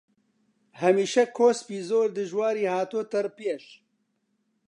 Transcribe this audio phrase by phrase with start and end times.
[0.81, 3.65] هەمیشە کۆسپی زۆر دژواری هاتۆتە پێش